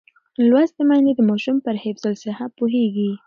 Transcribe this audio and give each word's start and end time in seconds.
لوستې 0.49 0.81
میندې 0.89 1.13
د 1.15 1.21
ماشوم 1.29 1.57
پر 1.65 1.75
حفظ 1.83 2.03
الصحه 2.11 2.45
پوهېږي. 2.57 3.11